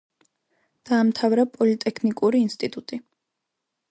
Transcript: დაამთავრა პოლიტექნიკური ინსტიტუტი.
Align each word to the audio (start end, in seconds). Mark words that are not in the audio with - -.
დაამთავრა 0.89 1.45
პოლიტექნიკური 1.59 2.43
ინსტიტუტი. 2.47 3.01